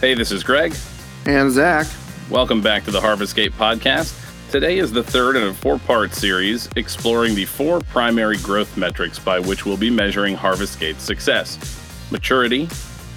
[0.00, 0.74] Hey, this is Greg.
[1.24, 1.86] And Zack.
[2.28, 4.14] Welcome back to the Harvest Gate podcast.
[4.50, 9.18] Today is the third in a four part series exploring the four primary growth metrics
[9.18, 11.58] by which we'll be measuring Harvest Gate's success
[12.10, 12.68] maturity,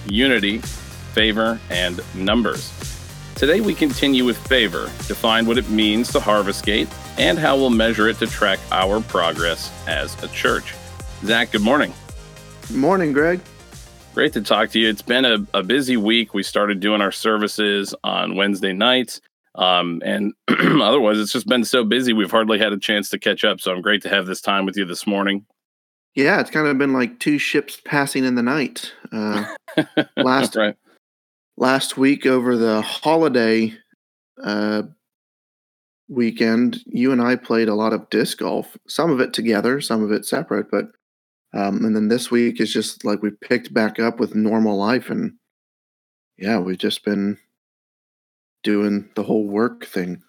[0.08, 0.60] unity,
[1.14, 2.72] favor, and numbers.
[3.36, 6.88] Today we continue with favor, define what it means to Harvest Gate,
[7.18, 10.74] and how we'll measure it to track our progress as a church.
[11.26, 11.94] Zack, good morning.
[12.68, 13.42] Good Morning, Greg.
[14.20, 14.90] Great to talk to you.
[14.90, 16.34] It's been a, a busy week.
[16.34, 19.22] We started doing our services on Wednesday nights.
[19.56, 23.46] Um, and otherwise, it's just been so busy, we've hardly had a chance to catch
[23.46, 23.62] up.
[23.62, 25.46] So I'm great to have this time with you this morning.
[26.16, 28.92] Yeah, it's kind of been like two ships passing in the night.
[29.10, 29.56] Uh,
[30.18, 30.76] last right.
[31.56, 33.74] last week over the holiday
[34.44, 34.82] uh,
[36.10, 38.76] weekend, you and I played a lot of disc golf.
[38.86, 40.88] Some of it together, some of it separate, but
[41.54, 45.10] um, and then this week is just like we picked back up with normal life,
[45.10, 45.34] and
[46.38, 47.38] yeah, we've just been
[48.64, 50.22] doing the whole work thing.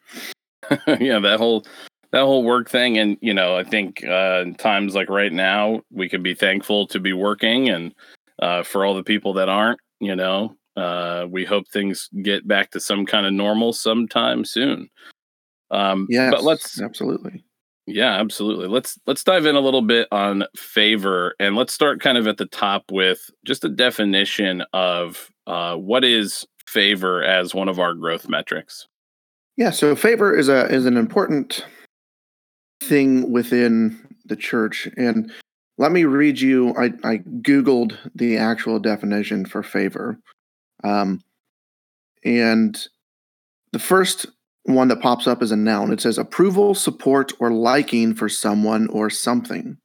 [0.87, 1.67] yeah, that whole
[2.13, 5.83] that whole work thing, and you know, I think uh, in times like right now,
[5.93, 7.95] we can be thankful to be working, and
[8.41, 12.71] uh, for all the people that aren't, you know, uh, we hope things get back
[12.71, 14.89] to some kind of normal sometime soon.
[15.71, 17.45] Um, yeah, but let's absolutely
[17.87, 18.69] yeah, absolutely.
[18.69, 22.37] Let's let's dive in a little bit on favor, and let's start kind of at
[22.37, 27.95] the top with just a definition of uh, what is favor as one of our
[27.95, 28.87] growth metrics.
[29.57, 31.65] Yeah, so favor is a is an important
[32.83, 35.33] thing within the church, and
[35.79, 36.75] let me read you.
[36.77, 40.19] I, I googled the actual definition for favor,
[40.85, 41.21] um,
[42.25, 42.87] and
[43.73, 44.27] the first
[44.65, 45.93] one that pops up is a noun.
[45.93, 49.79] It says approval, support, or liking for someone or something.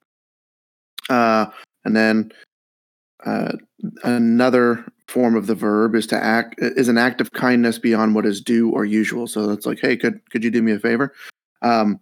[1.10, 1.48] Uh,
[1.84, 2.32] and then
[3.26, 3.54] uh,
[4.04, 8.26] another form of the verb is to act is an act of kindness beyond what
[8.26, 9.28] is due or usual.
[9.28, 11.14] So that's like, hey, could could you do me a favor?
[11.62, 12.00] Um,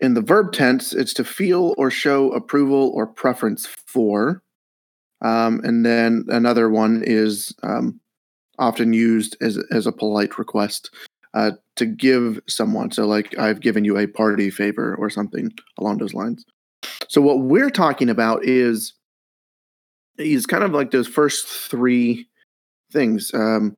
[0.00, 4.42] in the verb tense, it's to feel or show approval or preference for.
[5.22, 8.00] Um, and then another one is um,
[8.58, 10.90] often used as as a polite request
[11.36, 12.90] uh, to give someone.
[12.90, 16.44] So, like, I've given you a party favor or something along those lines.
[17.08, 18.94] So, what we're talking about is
[20.16, 22.26] is kind of like those first three
[22.90, 23.76] things um,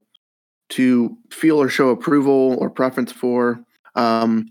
[0.69, 3.61] to feel or show approval or preference for,
[3.97, 4.47] um,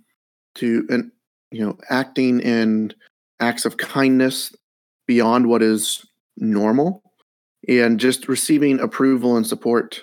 [0.56, 1.10] to and
[1.50, 2.94] you know, acting in
[3.40, 4.54] acts of kindness
[5.08, 7.02] beyond what is normal,
[7.70, 10.02] and just receiving approval and support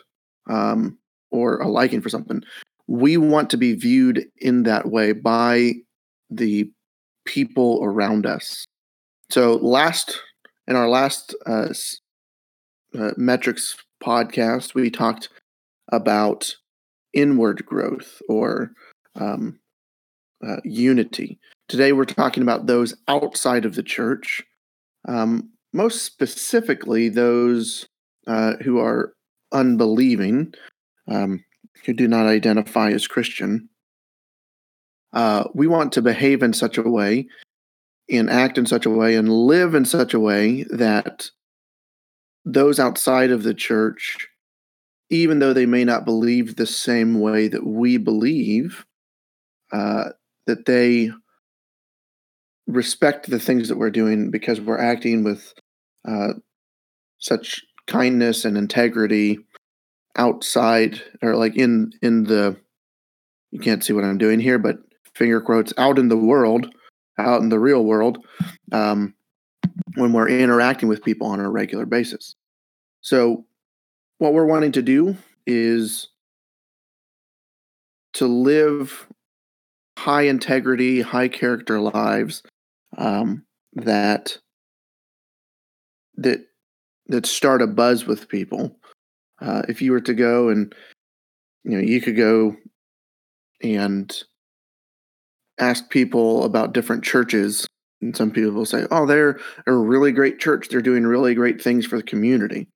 [0.49, 0.97] um,
[1.31, 2.43] or a liking for something
[2.87, 5.73] we want to be viewed in that way by
[6.31, 6.71] the
[7.25, 8.65] people around us.
[9.31, 10.21] So, last
[10.67, 11.69] in our last uh,
[12.99, 15.29] uh, metrics podcast, we talked
[15.91, 16.55] about
[17.13, 18.73] inward growth or
[19.17, 19.59] um,
[20.47, 21.39] uh, unity.
[21.69, 24.43] Today, we're talking about those outside of the church,
[25.09, 27.87] um, most specifically those
[28.27, 29.15] uh, who are
[29.53, 30.53] unbelieving.
[31.09, 31.45] Um,
[31.85, 33.69] who do not identify as Christian.
[35.13, 37.27] Uh, we want to behave in such a way
[38.11, 41.31] and act in such a way and live in such a way that
[42.45, 44.29] those outside of the church,
[45.11, 48.85] even though they may not believe the same way that we believe,
[49.73, 50.11] uh,
[50.47, 51.11] that they
[52.67, 55.55] respect the things that we're doing because we're acting with
[56.07, 56.35] uh,
[57.19, 59.39] such kindness and integrity
[60.17, 62.57] outside or like in in the
[63.51, 64.79] you can't see what I'm doing here, but
[65.15, 66.75] finger quotes out in the world,
[67.19, 68.19] out in the real world,
[68.73, 69.15] um,
[69.95, 72.35] when we're interacting with people on a regular basis.
[73.01, 73.45] So,
[74.19, 75.17] what we're wanting to do
[75.47, 76.09] is
[78.15, 79.07] to live
[79.99, 82.43] high integrity, high character lives
[82.99, 83.45] um,
[83.75, 84.39] that
[86.17, 86.47] that
[87.07, 88.77] that start a buzz with people
[89.45, 90.75] uh, if you were to go and
[91.65, 92.57] you know you could go
[93.63, 94.23] and
[95.61, 97.67] ask people about different churches
[98.01, 100.69] and some people will say oh they're a really great church.
[100.69, 102.69] They're doing really great things for the community.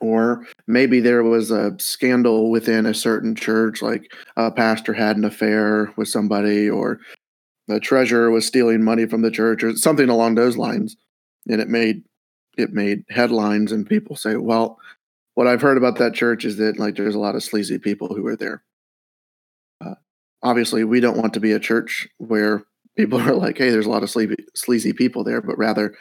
[0.00, 5.24] Or maybe there was a scandal within a certain church like a pastor had an
[5.24, 7.00] affair with somebody or
[7.66, 10.96] the treasurer was stealing money from the church or something along those lines.
[11.48, 12.02] And it made
[12.58, 14.78] it made headlines and people say well
[15.36, 18.08] what I've heard about that church is that like there's a lot of sleazy people
[18.08, 18.64] who are there.
[19.84, 19.94] Uh,
[20.42, 22.64] obviously, we don't want to be a church where
[22.96, 25.94] people are like, "Hey, there's a lot of sleazy, sleazy people there," but rather,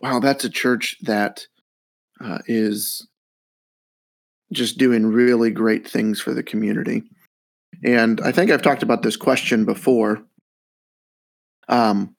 [0.00, 1.46] wow, that's a church that
[2.20, 3.06] uh, is
[4.52, 7.04] just doing really great things for the community.
[7.84, 10.20] And I think I've talked about this question before.
[11.68, 12.16] Um,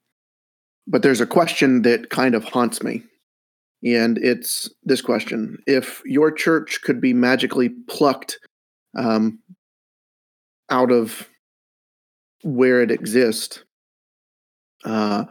[0.88, 3.04] but there's a question that kind of haunts me.
[3.84, 8.40] And it's this question If your church could be magically plucked
[8.98, 9.40] um,
[10.70, 11.28] out of
[12.44, 13.64] where it exists,
[14.86, 15.26] uh,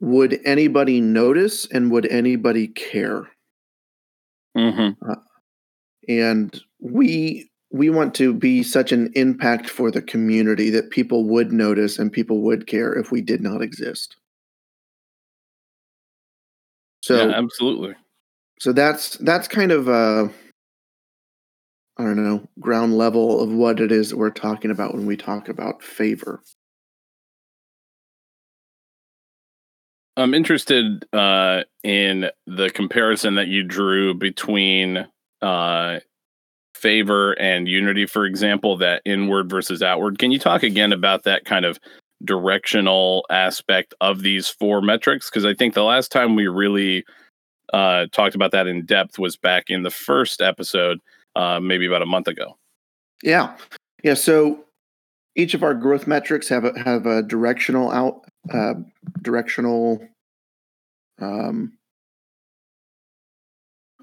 [0.00, 3.28] would anybody notice and would anybody care?
[4.56, 5.10] Mm-hmm.
[5.10, 5.16] Uh,
[6.08, 11.52] and we we want to be such an impact for the community that people would
[11.52, 14.16] notice and people would care if we did not exist.
[17.00, 17.94] So yeah, absolutely.
[18.58, 20.28] So that's that's kind of uh
[21.96, 25.16] I don't know, ground level of what it is that we're talking about when we
[25.16, 26.42] talk about favor.
[30.16, 35.06] I'm interested uh, in the comparison that you drew between
[35.42, 36.00] uh,
[36.74, 40.18] favor and unity, for example, that inward versus outward.
[40.18, 41.78] Can you talk again about that kind of
[42.24, 45.30] directional aspect of these four metrics?
[45.30, 47.04] Because I think the last time we really
[47.72, 51.00] uh, talked about that in depth was back in the first episode,
[51.36, 52.56] uh, maybe about a month ago.
[53.22, 53.56] Yeah,
[54.02, 54.14] yeah.
[54.14, 54.64] So
[55.36, 58.74] each of our growth metrics have a, have a directional out uh,
[59.22, 60.06] directional.
[61.20, 61.74] Um,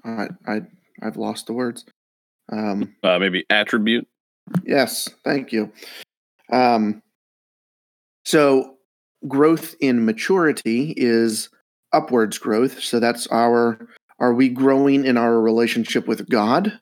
[0.04, 0.60] I I
[1.02, 1.84] I've lost the words.
[2.50, 4.06] Um, uh, maybe attribute.
[4.64, 5.70] Yes, thank you.
[6.50, 7.02] Um,
[8.28, 8.74] so
[9.26, 11.48] growth in maturity is
[11.94, 12.78] upwards growth.
[12.82, 13.88] So that's our
[14.18, 16.78] are we growing in our relationship with God?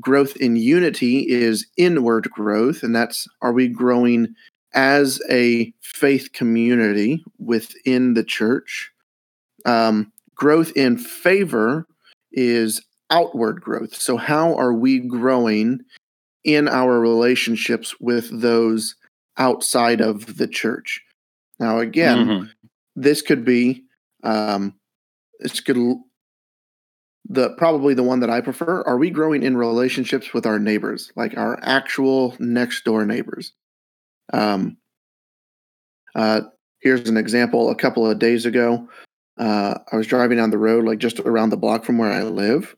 [0.00, 4.34] Growth in unity is inward growth, and that's are we growing
[4.72, 8.90] as a faith community within the church?
[9.66, 11.86] Um, growth in favor
[12.32, 13.94] is outward growth.
[13.94, 15.80] So, how are we growing
[16.42, 18.94] in our relationships with those
[19.36, 21.02] outside of the church?
[21.58, 22.44] Now, again, mm-hmm.
[22.96, 23.84] this could be
[24.22, 24.74] um,
[25.40, 25.76] this could
[27.28, 28.82] the probably the one that I prefer.
[28.82, 33.52] Are we growing in relationships with our neighbors, like our actual next door neighbors?
[34.32, 34.76] Um,
[36.14, 36.42] uh,
[36.80, 37.70] here's an example.
[37.70, 38.88] A couple of days ago,
[39.38, 42.22] uh, I was driving down the road, like just around the block from where I
[42.22, 42.76] live,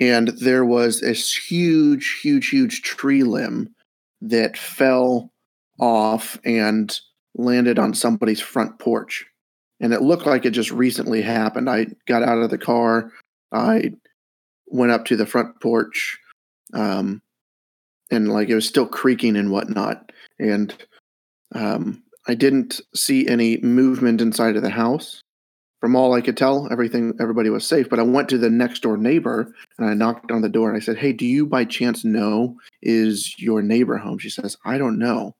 [0.00, 3.74] and there was a huge, huge, huge tree limb
[4.20, 5.31] that fell
[5.82, 6.98] off and
[7.34, 9.26] landed on somebody's front porch
[9.82, 11.68] and it looked like it just recently happened.
[11.68, 13.10] I got out of the car,
[13.50, 13.92] I
[14.66, 16.18] went up to the front porch,
[16.72, 17.20] um,
[18.10, 20.74] and like it was still creaking and whatnot, and
[21.54, 25.20] um, I didn't see any movement inside of the house.
[25.80, 27.90] From all I could tell, everything everybody was safe.
[27.90, 30.76] But I went to the next door neighbor and I knocked on the door and
[30.76, 34.78] I said, "Hey, do you by chance know is your neighbor home?" She says, "I
[34.78, 35.34] don't know."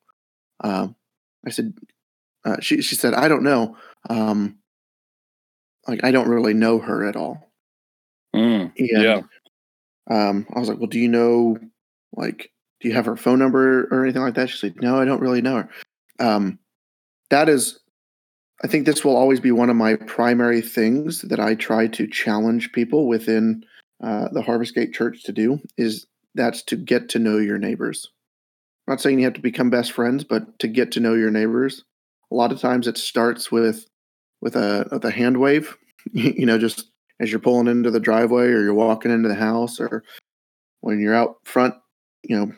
[0.62, 0.96] Um,
[1.46, 1.74] I said,
[2.44, 3.76] uh, she she said, "I don't know."
[4.08, 4.58] Um,
[5.86, 7.52] like I don't really know her at all.
[8.34, 9.22] Mm, and, yeah.
[10.10, 11.56] Um, I was like, well, do you know,
[12.12, 12.50] like,
[12.80, 14.50] do you have her phone number or anything like that?
[14.50, 15.68] She said, no, I don't really know her.
[16.18, 16.58] Um,
[17.30, 17.78] that is,
[18.64, 22.06] I think this will always be one of my primary things that I try to
[22.06, 23.64] challenge people within
[24.02, 28.10] uh, the Harvest Gate Church to do is that's to get to know your neighbors.
[28.92, 31.82] Not saying you have to become best friends, but to get to know your neighbors.
[32.30, 33.86] A lot of times it starts with
[34.42, 35.78] with a with a hand wave,
[36.12, 39.80] you know, just as you're pulling into the driveway or you're walking into the house
[39.80, 40.04] or
[40.82, 41.74] when you're out front,
[42.22, 42.52] you know,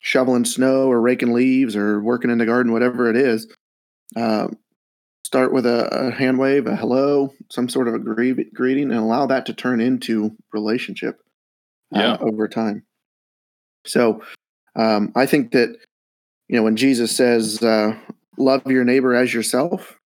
[0.00, 3.50] shoveling snow or raking leaves or working in the garden, whatever it is.
[4.14, 4.48] Uh,
[5.24, 9.00] start with a, a, hand wave, a hello, some sort of a gre- greeting, and
[9.00, 11.22] allow that to turn into relationship
[11.96, 12.16] uh, yeah.
[12.20, 12.84] over time.
[13.86, 14.20] So
[14.76, 15.76] um, I think that
[16.48, 17.96] you know when Jesus says, uh,
[18.38, 19.98] "Love your neighbor as yourself,"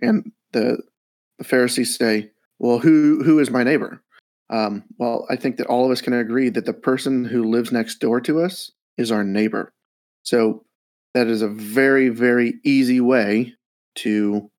[0.00, 0.78] And the,
[1.38, 4.02] the Pharisees say, well, who, who is my neighbor?
[4.50, 7.70] Um, well, I think that all of us can agree that the person who lives
[7.70, 9.72] next door to us is our neighbor.
[10.22, 10.64] So
[11.14, 13.54] that is a very, very easy way
[13.96, 14.50] to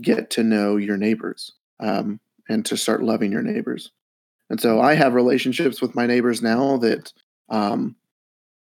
[0.00, 3.90] get to know your neighbors um, and to start loving your neighbors.
[4.48, 7.12] And so I have relationships with my neighbors now that
[7.48, 7.96] um,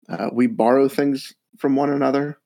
[0.09, 2.39] uh, we borrow things from one another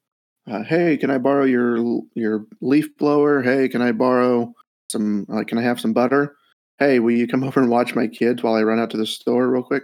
[0.50, 3.42] uh, hey, can I borrow your your leaf blower?
[3.42, 4.54] Hey, can I borrow
[4.90, 5.28] some?
[5.32, 6.36] Uh, can I have some butter?
[6.80, 9.06] Hey, will you come over and watch my kids while I run out to the
[9.06, 9.84] store real quick?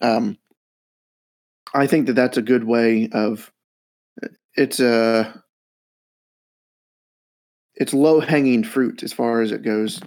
[0.00, 0.38] Um,
[1.74, 3.52] I think that that's a good way of.
[4.54, 5.42] It's a.
[7.74, 10.00] It's low hanging fruit as far as it goes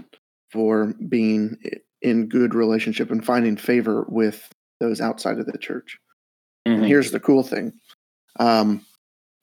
[0.52, 1.56] for being
[2.02, 4.50] in good relationship and finding favor with
[4.82, 5.98] those outside of the church.
[6.68, 6.74] Mhm.
[6.76, 7.74] And here's the cool thing.
[8.40, 8.86] Um,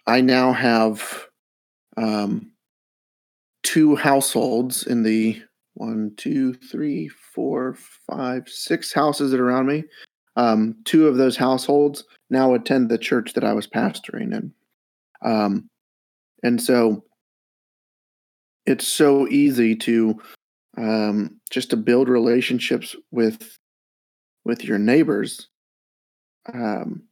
[0.06, 1.26] I now have
[1.96, 2.52] um,
[3.62, 5.42] two households in the
[5.74, 7.76] one, two, three, four,
[8.10, 9.84] five, six houses that are around me.
[10.36, 14.52] Um, two of those households now attend the church that I was pastoring in.
[15.22, 15.68] Um,
[16.42, 17.04] and so
[18.66, 20.20] it's so easy to
[20.76, 23.58] um, just to build relationships with
[24.44, 25.48] with your neighbors
[26.54, 27.07] um,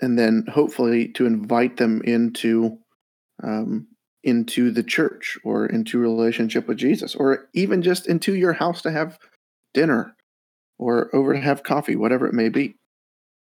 [0.00, 2.78] and then hopefully to invite them into
[3.42, 3.86] um,
[4.24, 8.90] into the church or into relationship with Jesus or even just into your house to
[8.90, 9.18] have
[9.74, 10.14] dinner
[10.78, 12.74] or over to have coffee whatever it may be.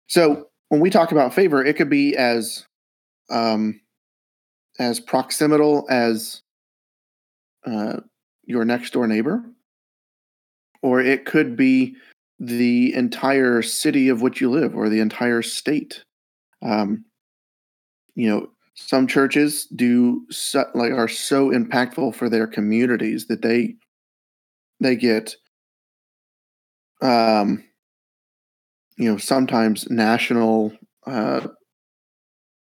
[0.09, 2.67] So when we talk about favor it could be as
[3.31, 3.81] um,
[4.79, 6.43] as proximal as
[7.67, 8.01] uh,
[8.45, 9.43] your next door neighbor
[10.83, 11.97] or it could be
[12.39, 16.05] the entire city of which you live or the entire state
[16.63, 17.05] um,
[18.15, 23.75] you know some churches do so, like are so impactful for their communities that they
[24.81, 25.35] they get
[27.03, 27.65] um
[28.97, 30.73] you know sometimes national
[31.07, 31.47] uh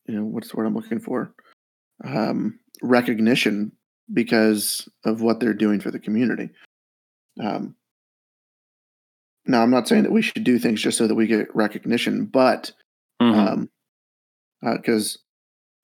[0.07, 1.33] you know what's the word i'm looking for
[2.05, 3.73] um recognition
[4.13, 6.49] because of what they're doing for the community
[7.43, 7.75] um
[9.47, 12.27] now i'm not saying that we should do things just so that we get recognition
[12.27, 12.73] but
[13.23, 13.35] Mhm.
[13.35, 13.71] um
[14.73, 15.19] because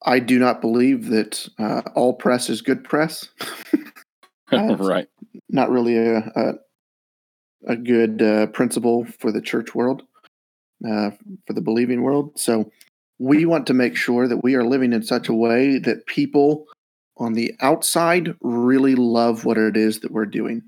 [0.05, 3.29] I do not believe that uh, all press is good press.
[4.53, 5.09] uh, right.
[5.49, 6.53] not really a a,
[7.67, 10.03] a good uh, principle for the church world,
[10.87, 11.11] uh,
[11.47, 12.39] for the believing world.
[12.39, 12.71] So
[13.19, 16.67] we want to make sure that we are living in such a way that people
[17.19, 20.63] on the outside really love what it is that we're doing.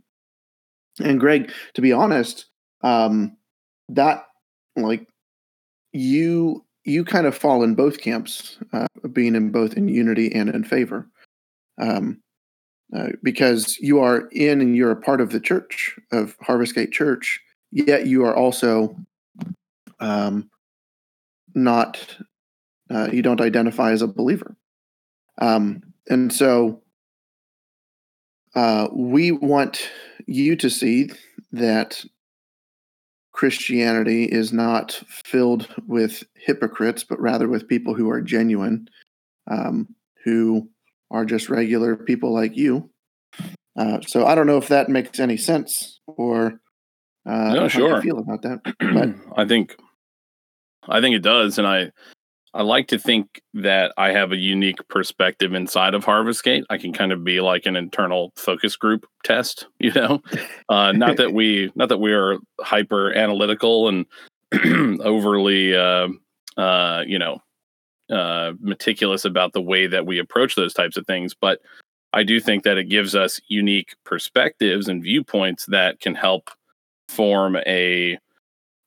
[1.00, 2.46] And Greg, to be honest,
[2.82, 3.38] um,
[3.88, 4.26] that
[4.76, 5.06] like
[5.92, 10.48] you you kind of fall in both camps, uh, being in both in unity and
[10.48, 11.08] in favor,
[11.80, 12.20] um,
[12.96, 16.92] uh, because you are in and you're a part of the church of Harvest Gate
[16.92, 18.96] Church, yet you are also
[20.00, 20.50] um,
[21.54, 22.16] not
[22.90, 24.56] uh, you don't identify as a believer,
[25.40, 26.82] um, and so
[28.54, 29.88] uh, we want
[30.26, 31.10] you to see
[31.52, 32.04] that
[33.42, 38.86] Christianity is not filled with hypocrites, but rather with people who are genuine,
[39.50, 39.88] um,
[40.24, 40.68] who
[41.10, 42.88] are just regular people like you.
[43.76, 46.60] Uh, so I don't know if that makes any sense or
[47.26, 47.96] uh, No, how sure.
[47.96, 48.60] you feel about that.
[48.78, 49.74] But I think
[50.88, 51.90] I think it does, and I
[52.54, 56.64] I like to think that I have a unique perspective inside of Harvest Gate.
[56.68, 60.22] I can kind of be like an internal focus group test, you know.
[60.68, 64.06] Uh, not that we not that we are hyper analytical and
[65.00, 66.08] overly uh,
[66.58, 67.38] uh, you know
[68.10, 71.60] uh, meticulous about the way that we approach those types of things, but
[72.12, 76.50] I do think that it gives us unique perspectives and viewpoints that can help
[77.08, 78.18] form a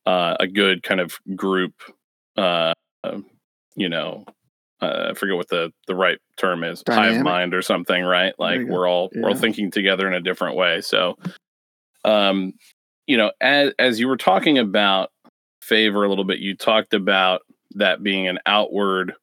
[0.06, 1.74] uh, a good kind of group.
[3.76, 4.26] You know,
[4.82, 8.34] uh, I forget what the the right term is, hive mind or something, right?
[8.38, 10.82] Like we're all we're all thinking together in a different way.
[10.82, 11.18] So,
[12.04, 12.54] um,
[13.08, 15.12] you know, as as you were talking about
[15.62, 17.42] favor a little bit, you talked about
[17.72, 19.14] that being an outward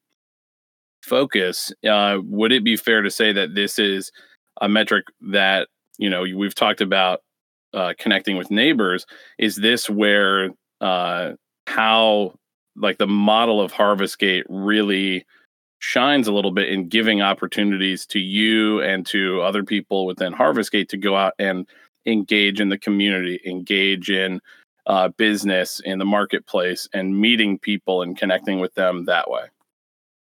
[1.02, 1.72] focus.
[1.88, 4.10] Uh, would it be fair to say that this is
[4.60, 5.68] a metric that
[5.98, 7.20] you know we've talked about
[7.74, 9.06] uh, connecting with neighbors?
[9.38, 11.32] Is this where uh,
[11.66, 12.34] how
[12.76, 15.24] like the model of Harvest Gate really
[15.78, 20.70] shines a little bit in giving opportunities to you and to other people within Harvest
[20.70, 21.66] Gate to go out and
[22.06, 24.40] engage in the community, engage in
[24.86, 29.42] uh, business in the marketplace, and meeting people and connecting with them that way.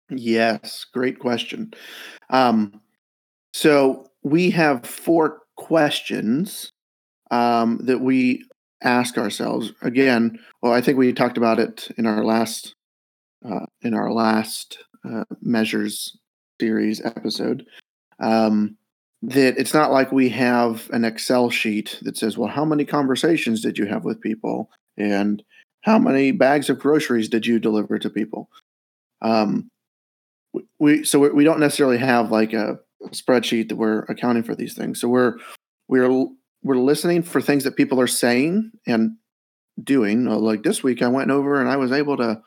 [0.09, 1.73] Yes, great question.
[2.29, 2.81] Um,
[3.53, 6.71] so we have four questions
[7.31, 8.45] um, that we
[8.83, 9.71] ask ourselves.
[9.81, 12.75] Again, well, I think we talked about it in our last
[13.45, 14.77] uh, in our last
[15.09, 16.17] uh, measures
[16.59, 17.65] series episode.
[18.19, 18.77] Um,
[19.21, 23.61] that it's not like we have an Excel sheet that says, "Well, how many conversations
[23.61, 25.41] did you have with people?" and
[25.81, 28.49] "How many bags of groceries did you deliver to people?"
[29.21, 29.69] Um,
[30.79, 34.73] we- so we, we don't necessarily have like a spreadsheet that we're accounting for these
[34.73, 34.99] things.
[35.01, 35.37] So we're
[35.87, 36.27] we're
[36.63, 39.17] we're listening for things that people are saying and
[39.83, 40.27] doing.
[40.27, 42.41] Uh, Like this week, I went over and I was able to,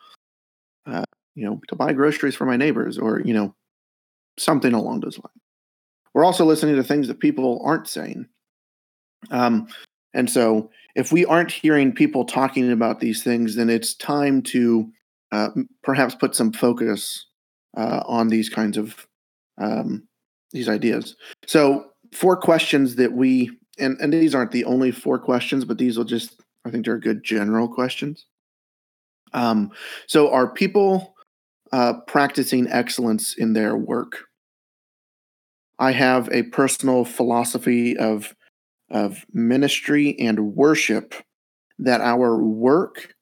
[0.87, 1.05] uh,
[1.35, 3.55] you know, to buy groceries for my neighbors, or you know,
[4.39, 5.41] something along those lines.
[6.15, 8.27] We're also listening to things that people aren't saying.
[9.31, 9.69] Um,
[10.15, 14.91] And so, if we aren't hearing people talking about these things, then it's time to
[15.31, 15.51] uh,
[15.83, 17.27] perhaps put some focus
[17.77, 19.07] uh, on these kinds of
[19.59, 20.09] um,
[20.53, 21.17] these ideas.
[21.47, 25.97] So, four questions that we and and these aren't the only four questions, but these
[25.97, 28.27] will just I think they're good general questions.
[29.33, 29.71] Um,
[30.07, 31.15] so, are people
[31.73, 34.25] uh, practicing excellence in their work?
[35.79, 38.35] I have a personal philosophy of
[38.91, 41.15] of ministry and worship
[41.79, 43.15] that our work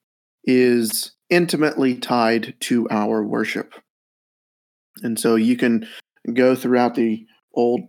[0.43, 3.73] is intimately tied to our worship.
[5.01, 5.87] And so you can
[6.33, 7.81] go throughout the Old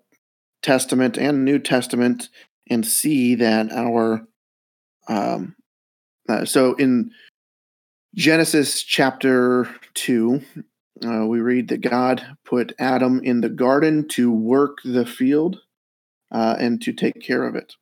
[0.62, 2.28] Testament and New Testament
[2.68, 4.26] and see that our
[5.08, 5.54] um,
[6.28, 7.10] uh, so in
[8.14, 10.40] Genesis chapter 2,
[11.06, 15.60] uh, we read that God put Adam in the garden to work the field
[16.32, 17.74] uh, and to take care of it.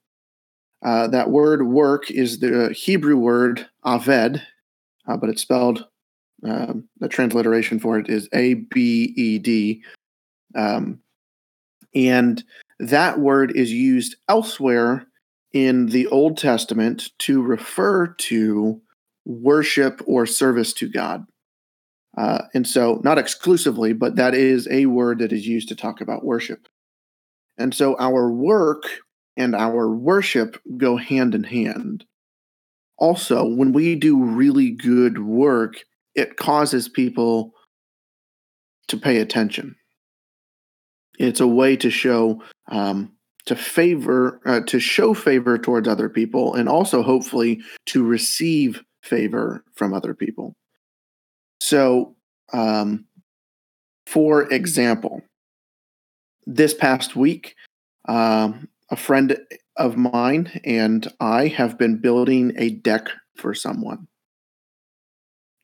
[0.84, 4.42] Uh, that word work is the Hebrew word aved,
[5.08, 5.86] uh, but it's spelled,
[6.46, 9.82] um, the transliteration for it is A B E D.
[10.54, 11.00] Um,
[11.94, 12.42] and
[12.78, 15.06] that word is used elsewhere
[15.52, 18.80] in the Old Testament to refer to
[19.24, 21.24] worship or service to God.
[22.16, 26.00] Uh, and so, not exclusively, but that is a word that is used to talk
[26.00, 26.68] about worship.
[27.58, 28.84] And so, our work
[29.36, 32.04] and our worship go hand in hand.
[32.98, 35.84] Also, when we do really good work,
[36.14, 37.52] it causes people
[38.88, 39.74] to pay attention.
[41.18, 43.12] It's a way to show, um,
[43.47, 49.64] to favor, uh, to show favor towards other people, and also hopefully to receive favor
[49.75, 50.56] from other people.
[51.61, 52.16] So,
[52.52, 53.06] um,
[54.06, 55.23] for example,
[56.47, 57.54] this past week,
[58.06, 59.38] um, a friend
[59.76, 64.06] of mine and I have been building a deck for someone.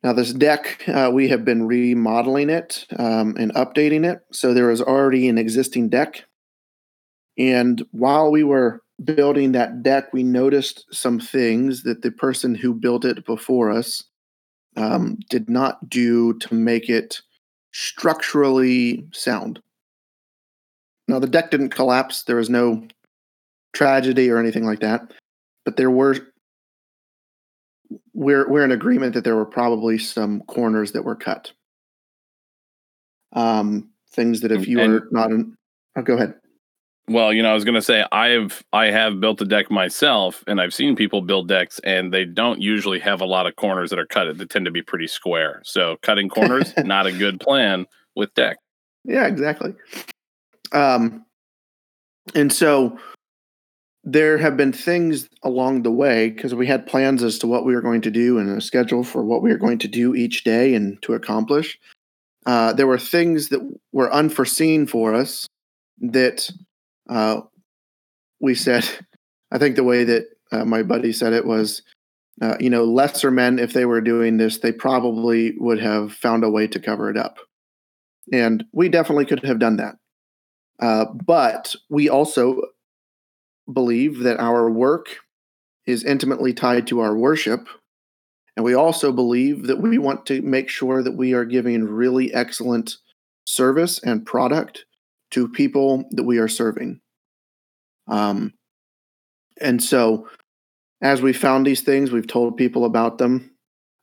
[0.02, 4.20] Now, this deck, uh, we have been remodeling it um, and updating it.
[4.32, 6.24] So there is already an existing deck.
[7.36, 12.72] And while we were building that deck, we noticed some things that the person who
[12.72, 14.04] built it before us
[14.76, 17.20] um, did not do to make it
[17.72, 19.60] structurally sound.
[21.08, 22.22] Now, the deck didn't collapse.
[22.22, 22.86] There was no
[23.74, 25.12] tragedy or anything like that,
[25.64, 26.16] but there were.
[28.14, 31.52] We're we're in agreement that there were probably some corners that were cut.
[33.32, 35.56] Um, things that if you and, are not in,
[35.96, 36.34] oh, go ahead.
[37.08, 40.44] Well, you know, I was going to say I've I have built a deck myself,
[40.46, 43.90] and I've seen people build decks, and they don't usually have a lot of corners
[43.90, 44.36] that are cut.
[44.38, 45.60] They tend to be pretty square.
[45.64, 48.58] So cutting corners not a good plan with deck.
[49.04, 49.74] Yeah, exactly.
[50.72, 51.24] Um,
[52.34, 52.96] and so
[54.02, 57.74] there have been things along the way because we had plans as to what we
[57.74, 60.42] were going to do and a schedule for what we were going to do each
[60.42, 61.78] day and to accomplish.
[62.46, 63.60] Uh, there were things that
[63.92, 65.46] were unforeseen for us
[65.98, 66.50] that
[67.10, 67.42] uh,
[68.40, 68.88] we said,
[69.52, 71.82] I think the way that uh, my buddy said it was,
[72.40, 76.42] uh, you know, lesser men, if they were doing this, they probably would have found
[76.42, 77.36] a way to cover it up.
[78.32, 79.96] And we definitely could have done that.
[80.80, 82.62] Uh, but we also
[83.72, 85.16] believe that our work
[85.86, 87.68] is intimately tied to our worship.
[88.56, 92.32] And we also believe that we want to make sure that we are giving really
[92.34, 92.96] excellent
[93.46, 94.84] service and product
[95.30, 97.00] to people that we are serving.
[98.08, 98.54] Um,
[99.60, 100.28] and so,
[101.02, 103.52] as we found these things, we've told people about them,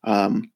[0.04, 0.52] um,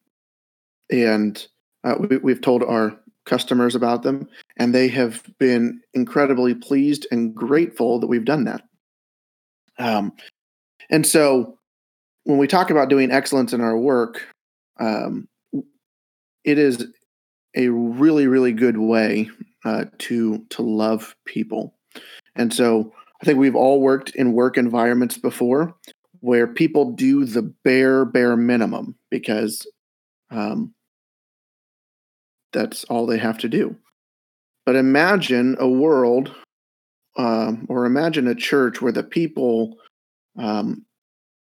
[0.89, 1.45] and
[1.83, 7.35] uh, we, have told our customers about them, and they have been incredibly pleased and
[7.35, 8.63] grateful that we've done that.
[9.81, 10.13] Um,
[10.89, 11.57] and so,
[12.23, 14.27] when we talk about doing excellence in our work,
[14.79, 15.27] um,
[16.43, 16.87] it is
[17.55, 19.29] a really, really good way
[19.65, 21.75] uh, to to love people.
[22.35, 25.75] And so I think we've all worked in work environments before
[26.21, 29.65] where people do the bare bare minimum because
[30.29, 30.73] um,
[32.53, 33.75] that's all they have to do.
[34.65, 36.33] But imagine a world,
[37.17, 39.77] um, or imagine a church where the people
[40.37, 40.85] um,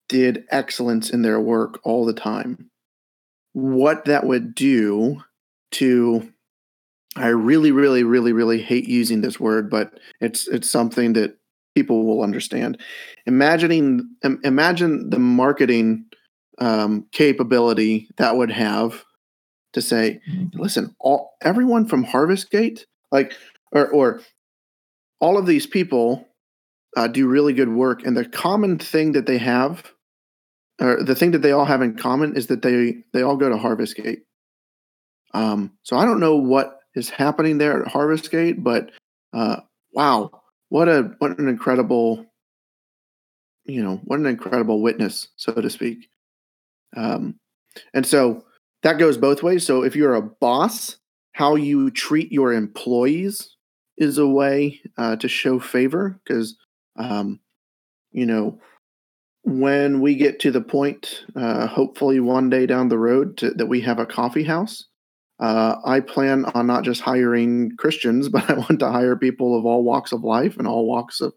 [0.09, 2.69] did excellence in their work all the time.
[3.53, 5.23] What that would do
[5.71, 6.31] to
[7.15, 11.37] I really, really, really, really hate using this word, but it's it's something that
[11.73, 12.77] people will understand.
[13.25, 14.09] Imagining,
[14.43, 16.05] imagine the marketing
[16.59, 19.05] um, capability that would have
[19.73, 20.59] to say, mm-hmm.
[20.59, 23.33] listen, all everyone from Harvest Gate, like,
[23.71, 24.21] or or
[25.25, 26.27] all of these people
[26.95, 29.91] uh, do really good work, and the common thing that they have,
[30.79, 33.49] or the thing that they all have in common, is that they they all go
[33.49, 34.19] to Harvest Gate.
[35.33, 38.91] Um, so I don't know what is happening there at Harvest Gate, but
[39.33, 39.61] uh,
[39.93, 40.29] wow,
[40.69, 42.23] what a what an incredible,
[43.63, 46.07] you know, what an incredible witness, so to speak.
[46.95, 47.39] Um,
[47.95, 48.45] and so
[48.83, 49.65] that goes both ways.
[49.65, 50.97] So if you're a boss,
[51.31, 53.54] how you treat your employees
[53.97, 56.55] is a way uh, to show favor because
[56.97, 57.39] um,
[58.11, 58.59] you know
[59.43, 63.67] when we get to the point uh, hopefully one day down the road to, that
[63.67, 64.85] we have a coffee house
[65.39, 69.65] uh, i plan on not just hiring christians but i want to hire people of
[69.65, 71.33] all walks of life and all walks of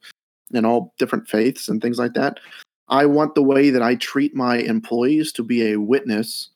[0.53, 2.41] and all different faiths and things like that.
[2.89, 6.51] I want the way that i treat my employees to be a witness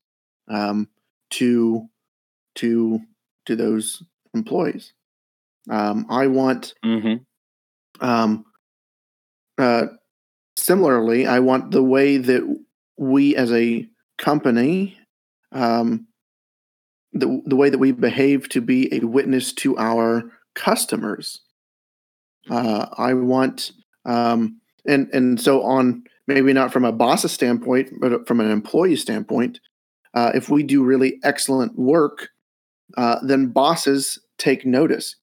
[0.48, 0.88] um,
[1.30, 1.86] to
[2.56, 3.00] to
[3.46, 4.02] to those
[4.34, 4.92] employees
[5.70, 8.04] um, I want, Mm-hmm.
[8.04, 8.44] um,
[9.58, 9.86] uh,
[10.56, 12.42] similarly, I want the way that
[12.96, 13.86] we as a
[14.18, 14.98] company,
[15.52, 16.06] um,
[17.12, 21.40] the, the way that we behave to be a witness to our customers.
[22.50, 23.72] Uh, I want,
[24.04, 26.04] um, and and so on.
[26.26, 29.60] Maybe not from a boss's standpoint, but from an employee standpoint.
[30.14, 32.28] Uh, if we do really excellent work,
[32.96, 35.16] uh, then bosses take notice.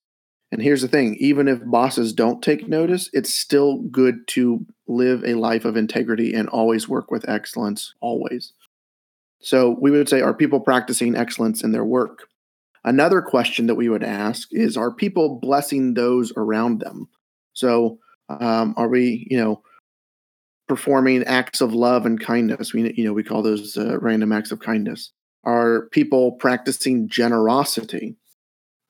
[0.52, 5.24] And here's the thing even if bosses don't take notice, it's still good to live
[5.24, 8.52] a life of integrity and always work with excellence, always.
[9.40, 12.26] So we would say, are people practicing excellence in their work?
[12.84, 17.08] Another question that we would ask is, are people blessing those around them?
[17.52, 19.62] So um, are we, you know,
[20.68, 22.72] performing acts of love and kindness?
[22.72, 25.12] We, you know, we call those uh, random acts of kindness.
[25.44, 28.16] Are people practicing generosity?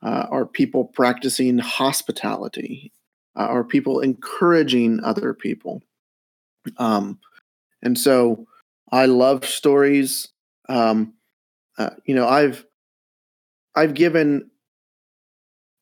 [0.03, 2.93] Uh, are people practicing hospitality?
[3.37, 5.83] Uh, are people encouraging other people?
[6.79, 7.19] Um,
[7.83, 8.47] and so
[8.93, 10.29] I love stories.
[10.69, 11.15] Um,
[11.79, 12.65] uh, you know, I've
[13.75, 14.51] I've given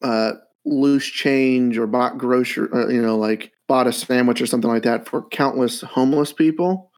[0.03, 0.33] uh,
[0.65, 4.83] loose change or bought grocery, uh, you know, like bought a sandwich or something like
[4.83, 6.91] that for countless homeless people,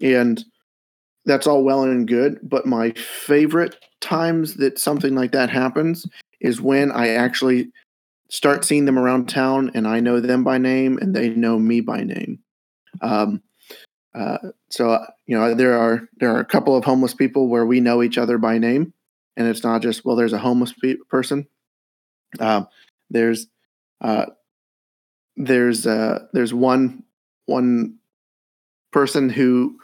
[0.00, 0.44] and
[1.24, 2.38] that's all well and good.
[2.42, 6.06] But my favorite times that something like that happens
[6.40, 7.70] is when I actually
[8.28, 11.80] start seeing them around town and I know them by name and they know me
[11.80, 12.40] by name.
[13.00, 13.42] Um,
[14.14, 14.38] uh,
[14.70, 17.80] so uh, you know there are there are a couple of homeless people where we
[17.80, 18.94] know each other by name,
[19.36, 21.46] and it's not just well there's a homeless pe- person.
[22.40, 22.66] Um,
[23.10, 23.46] there's
[24.00, 24.26] uh,
[25.36, 27.02] there's uh, there's one
[27.44, 27.98] one
[28.90, 29.78] person who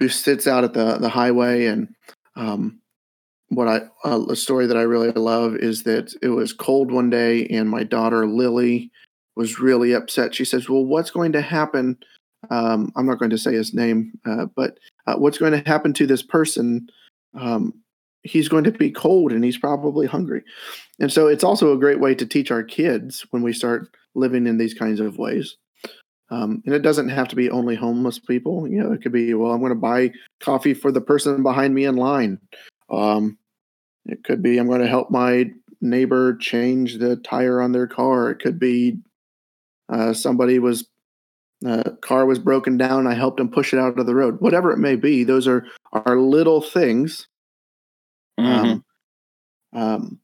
[0.00, 1.94] who sits out at the the highway and
[2.34, 2.80] um,
[3.48, 7.10] what I uh, a story that I really love is that it was cold one
[7.10, 8.90] day and my daughter Lily
[9.36, 10.34] was really upset.
[10.34, 11.96] She says, "Well, what's going to happen?"
[12.50, 15.92] Um, I'm not going to say his name, uh, but uh, what's going to happen
[15.94, 16.88] to this person?
[17.38, 17.74] Um,
[18.22, 20.42] he's going to be cold and he's probably hungry,
[20.98, 24.46] and so it's also a great way to teach our kids when we start living
[24.46, 25.56] in these kinds of ways.
[26.28, 28.66] Um, and it doesn't have to be only homeless people.
[28.66, 31.72] You know, it could be, well, I'm going to buy coffee for the person behind
[31.72, 32.40] me in line.
[32.90, 33.38] Um,
[34.04, 38.30] it could be I'm going to help my neighbor change the tire on their car.
[38.30, 38.98] It could be
[39.88, 40.88] uh, somebody was
[41.66, 43.06] uh, car was broken down.
[43.06, 44.40] I helped them push it out of the road.
[44.40, 47.28] Whatever it may be, those are are little things.
[48.38, 48.70] Mm-hmm.
[48.70, 48.84] Um,
[49.72, 50.20] um,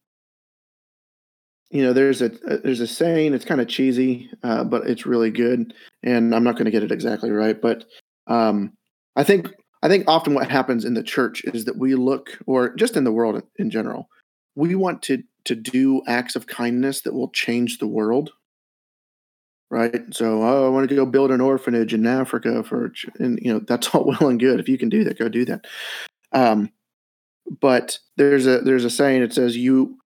[1.71, 3.33] you know, there's a there's a saying.
[3.33, 5.73] It's kind of cheesy, uh, but it's really good.
[6.03, 7.87] And I'm not going to get it exactly right, but
[8.27, 8.73] um,
[9.17, 9.49] I think
[9.83, 13.05] I think often what happens in the church is that we look, or just in
[13.05, 14.09] the world in general,
[14.55, 18.31] we want to to do acts of kindness that will change the world.
[19.71, 20.03] Right.
[20.13, 23.61] So, oh, I want to go build an orphanage in Africa for, and you know,
[23.67, 24.61] that's all well and good.
[24.61, 25.67] If you can do that, go do that.
[26.33, 26.71] Um,
[27.61, 29.99] but there's a there's a saying that says you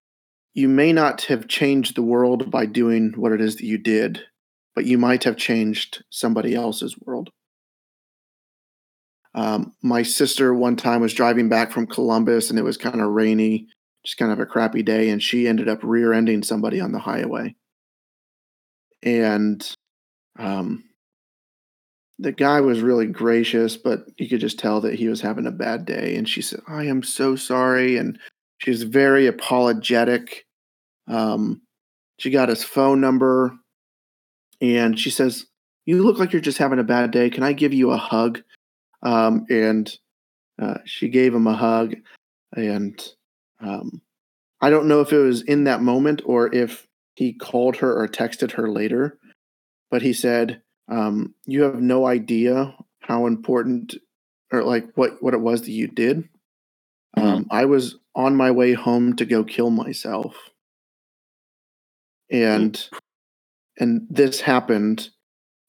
[0.55, 4.21] you may not have changed the world by doing what it is that you did,
[4.75, 7.31] but you might have changed somebody else's world.
[9.37, 13.11] Um, my sister one time was driving back from Columbus and it was kind of
[13.11, 13.69] rainy,
[14.05, 16.99] just kind of a crappy day, and she ended up rear ending somebody on the
[16.99, 17.55] highway.
[19.03, 19.65] And
[20.39, 20.85] um,
[22.19, 25.53] the guy was really gracious, but you could just tell that he was having a
[25.53, 26.17] bad day.
[26.17, 27.99] And she said, I am so sorry.
[27.99, 28.19] And
[28.59, 30.47] she was very apologetic.
[31.09, 31.61] Um,
[32.19, 33.55] she got his phone number
[34.63, 35.45] and she says,
[35.85, 37.29] You look like you're just having a bad day.
[37.29, 38.41] Can I give you a hug?
[39.03, 39.93] Um, and
[40.61, 41.95] uh, she gave him a hug.
[42.55, 43.01] And
[43.61, 44.01] um,
[44.61, 48.09] I don't know if it was in that moment or if he called her or
[48.09, 49.19] texted her later,
[49.91, 53.95] but he said, um, you have no idea how important
[54.53, 56.29] or like what what it was that you did.
[57.17, 60.37] Um, I was on my way home to go kill myself,
[62.31, 62.89] and
[63.79, 65.09] and this happened,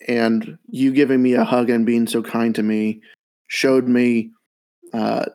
[0.08, 3.02] and you giving me a hug and being so kind to me
[3.48, 4.32] showed me
[4.94, 5.26] uh,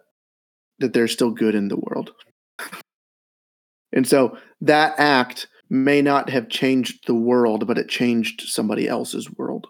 [0.79, 2.13] that there's still good in the world.
[3.93, 9.31] And so that act may not have changed the world, but it changed somebody else's
[9.31, 9.69] world.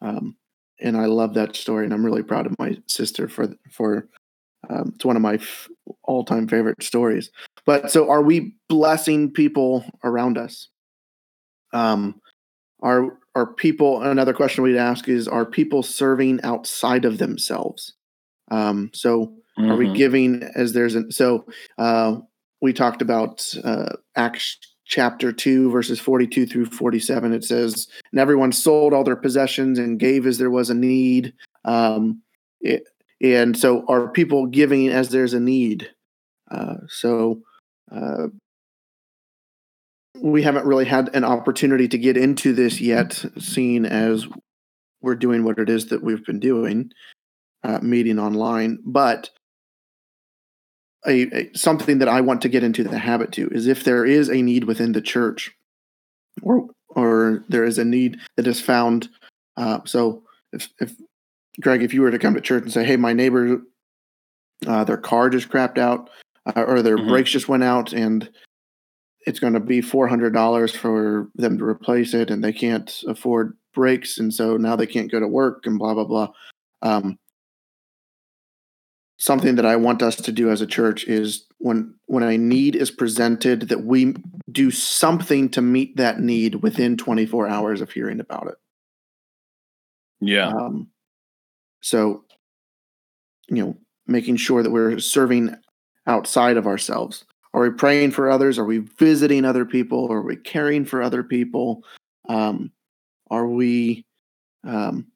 [0.00, 0.36] Um,
[0.80, 4.08] and I love that story, and I'm really proud of my sister for for.
[4.70, 5.68] Um, it's one of my f-
[6.04, 7.30] all-time favorite stories.
[7.66, 10.68] But so, are we blessing people around us?
[11.72, 12.20] Um,
[12.80, 14.02] are are people?
[14.02, 17.94] Another question we'd ask is: Are people serving outside of themselves?
[18.50, 19.70] Um, so, mm-hmm.
[19.70, 19.94] are we mm-hmm.
[19.94, 21.46] giving as there's an so
[21.78, 22.16] uh,
[22.60, 27.32] we talked about uh, Acts chapter 2, verses 42 through 47.
[27.32, 31.32] It says, And everyone sold all their possessions and gave as there was a need.
[31.64, 32.22] Um,
[32.60, 32.84] it,
[33.20, 35.90] and so, are people giving as there's a need?
[36.50, 37.40] Uh, so,
[37.90, 38.26] uh,
[40.22, 44.26] we haven't really had an opportunity to get into this yet, seeing as
[45.00, 46.92] we're doing what it is that we've been doing,
[47.64, 48.78] uh, meeting online.
[48.84, 49.30] But
[51.04, 54.06] a, a, something that I want to get into the habit to is if there
[54.06, 55.50] is a need within the church,
[56.40, 59.08] or or there is a need that is found.
[59.56, 60.94] Uh, so if if
[61.60, 63.60] Greg, if you were to come to church and say, "Hey, my neighbor,
[64.68, 66.10] uh, their car just crapped out,
[66.46, 67.08] uh, or their mm-hmm.
[67.08, 68.30] brakes just went out, and
[69.26, 73.02] it's going to be four hundred dollars for them to replace it, and they can't
[73.06, 76.28] afford brakes, and so now they can't go to work, and blah blah blah."
[76.82, 77.18] Um,
[79.18, 82.74] something that I want us to do as a church is when when a need
[82.74, 84.16] is presented that we
[84.50, 88.56] do something to meet that need within 24 hours of hearing about it.
[90.20, 90.48] Yeah.
[90.48, 90.88] Um,
[91.80, 92.24] so
[93.48, 95.54] you know, making sure that we're serving
[96.06, 97.24] outside of ourselves.
[97.54, 98.58] Are we praying for others?
[98.58, 100.10] Are we visiting other people?
[100.10, 101.82] Are we caring for other people?
[102.28, 102.72] Um,
[103.30, 104.06] are we
[104.64, 105.06] um,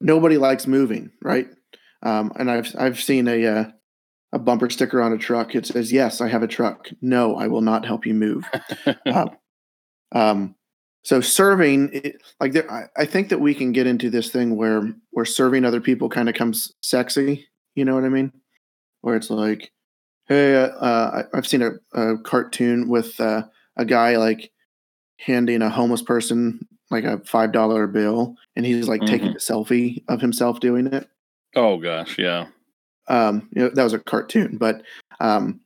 [0.00, 1.48] nobody likes moving, right?
[2.02, 3.64] Um, and I've I've seen a uh,
[4.32, 5.54] a bumper sticker on a truck.
[5.54, 6.88] It says, "Yes, I have a truck.
[7.00, 8.44] No, I will not help you move."
[9.06, 9.28] uh,
[10.12, 10.54] um,
[11.02, 14.56] so serving, it, like there, I, I think that we can get into this thing
[14.56, 17.46] where where serving other people kind of comes sexy.
[17.74, 18.32] You know what I mean?
[19.00, 19.72] Where it's like,
[20.28, 23.42] hey, uh, uh I've seen a, a cartoon with uh,
[23.76, 24.50] a guy like
[25.18, 29.12] handing a homeless person like a five dollar bill, and he's like mm-hmm.
[29.12, 31.08] taking a selfie of himself doing it.
[31.54, 32.46] Oh gosh, yeah.
[33.08, 34.82] Um, you know, that was a cartoon, but
[35.20, 35.60] um,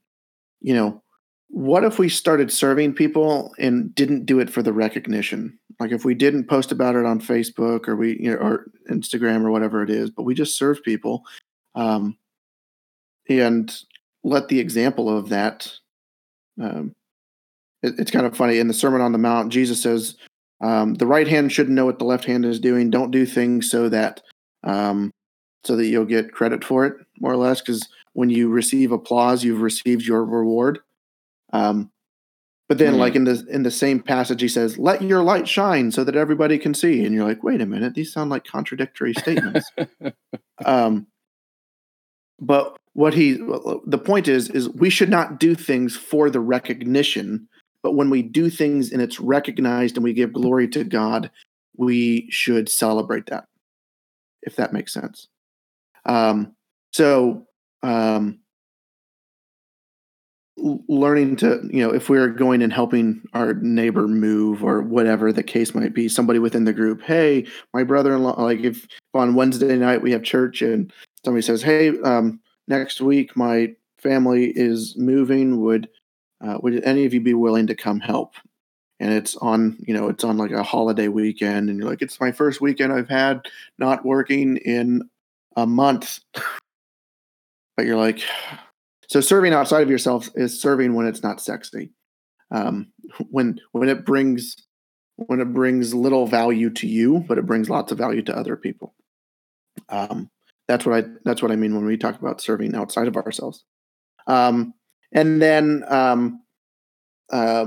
[0.60, 1.02] you know,
[1.48, 5.58] what if we started serving people and didn't do it for the recognition?
[5.80, 9.44] Like if we didn't post about it on Facebook or we, you know, or Instagram
[9.44, 11.24] or whatever it is, but we just serve people,
[11.74, 12.16] um,
[13.28, 13.76] and
[14.24, 15.70] let the example of that.
[16.60, 16.92] Um,
[17.82, 19.52] it, it's kind of funny in the Sermon on the Mount.
[19.52, 20.16] Jesus says,
[20.60, 22.90] um, "The right hand shouldn't know what the left hand is doing.
[22.90, 24.22] Don't do things so that
[24.64, 25.12] um,
[25.64, 29.44] so that you'll get credit for it more or less because when you receive applause
[29.44, 30.80] you've received your reward
[31.52, 31.90] um,
[32.68, 33.00] but then mm-hmm.
[33.00, 36.16] like in the in the same passage he says let your light shine so that
[36.16, 39.70] everybody can see and you're like wait a minute these sound like contradictory statements
[40.64, 41.06] um,
[42.40, 43.34] but what he
[43.86, 47.48] the point is is we should not do things for the recognition
[47.82, 51.30] but when we do things and it's recognized and we give glory to god
[51.76, 53.44] we should celebrate that
[54.42, 55.28] if that makes sense.
[56.04, 56.54] Um,
[56.92, 57.46] so
[57.82, 58.40] um,
[60.56, 65.42] learning to you know if we're going and helping our neighbor move or whatever the
[65.42, 70.02] case might be somebody within the group hey my brother-in-law like if on wednesday night
[70.02, 70.92] we have church and
[71.24, 75.88] somebody says hey um, next week my family is moving would
[76.40, 78.34] uh, would any of you be willing to come help
[78.98, 82.20] and it's on you know it's on like a holiday weekend and you're like it's
[82.20, 83.46] my first weekend i've had
[83.78, 85.08] not working in
[85.56, 86.20] a month.
[87.76, 88.22] but you're like,
[89.08, 91.90] so serving outside of yourself is serving when it's not sexy.
[92.50, 92.92] Um,
[93.30, 94.56] when when it brings
[95.16, 98.56] when it brings little value to you, but it brings lots of value to other
[98.56, 98.94] people.
[99.88, 100.30] Um,
[100.68, 103.64] that's what I that's what I mean when we talk about serving outside of ourselves.
[104.26, 104.74] Um,
[105.12, 106.42] and then um,
[107.32, 107.66] uh,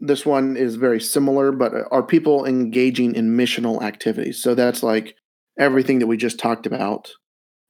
[0.00, 4.40] this one is very similar, but are people engaging in missional activities?
[4.42, 5.16] So that's like
[5.58, 7.10] everything that we just talked about.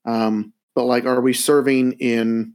[0.04, 2.54] Um, but like, are we serving in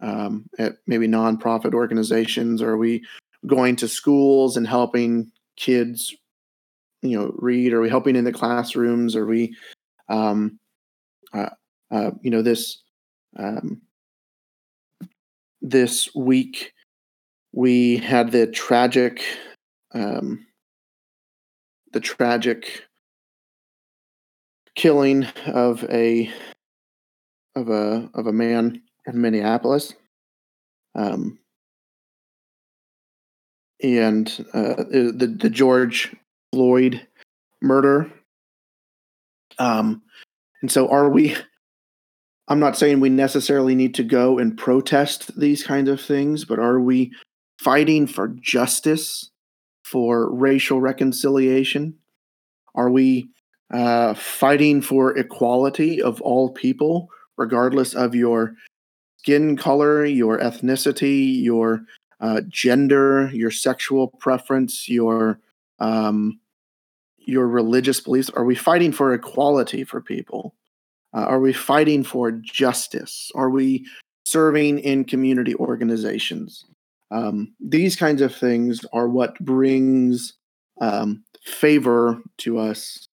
[0.00, 2.62] um, at maybe nonprofit organizations?
[2.62, 3.04] Are we
[3.46, 6.14] going to schools and helping kids
[7.02, 7.72] you know read?
[7.72, 9.16] Are we helping in the classrooms?
[9.16, 9.54] Are we,
[10.08, 10.58] um,
[11.32, 11.50] uh,
[11.90, 12.82] uh, you know, this
[13.36, 13.82] um,
[15.60, 16.72] this week
[17.52, 19.22] we had the tragic,
[19.94, 20.46] um,
[21.92, 22.84] the tragic
[24.74, 26.30] killing of a
[27.56, 29.94] of a of a man in Minneapolis.
[30.94, 31.38] Um,
[33.82, 36.14] and uh, the the George
[36.52, 37.06] Floyd
[37.62, 38.10] murder.
[39.58, 40.02] Um,
[40.60, 41.36] and so, are we?
[42.48, 46.58] I'm not saying we necessarily need to go and protest these kinds of things, but
[46.58, 47.12] are we
[47.58, 49.30] fighting for justice,
[49.84, 51.94] for racial reconciliation?
[52.74, 53.28] Are we
[53.70, 58.54] uh, fighting for equality of all people, regardless of your
[59.18, 61.82] skin color, your ethnicity, your
[62.20, 65.38] uh, gender, your sexual preference, your
[65.80, 66.40] um,
[67.28, 68.30] your religious beliefs?
[68.30, 70.54] Are we fighting for equality for people?
[71.14, 73.30] Uh, are we fighting for justice?
[73.34, 73.86] Are we
[74.24, 76.64] serving in community organizations?
[77.10, 80.34] Um, these kinds of things are what brings
[80.80, 83.06] um, favor to us.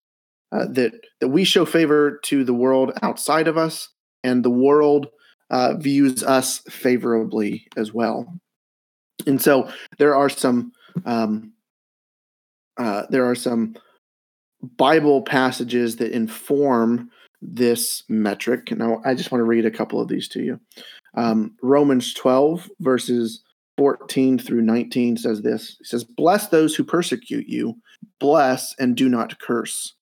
[0.51, 3.89] Uh, that that we show favor to the world outside of us,
[4.23, 5.07] and the world
[5.49, 8.31] uh, views us favorably as well.
[9.27, 10.71] And so there are some
[11.05, 11.53] um,
[12.77, 13.75] uh, there are some
[14.77, 17.09] Bible passages that inform
[17.41, 18.71] this metric.
[18.71, 20.59] Now, I just want to read a couple of these to you.
[21.15, 23.43] Um, Romans 12, verses
[23.77, 27.75] 14 through 19 says this It says, Bless those who persecute you,
[28.19, 29.93] bless and do not curse.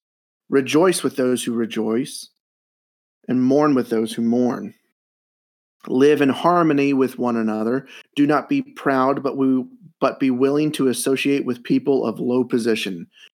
[0.49, 2.29] Rejoice with those who rejoice,
[3.27, 4.73] and mourn with those who mourn.
[5.87, 7.87] Live in harmony with one another.
[8.15, 9.65] Do not be proud, but we
[9.99, 13.07] but be willing to associate with people of low position.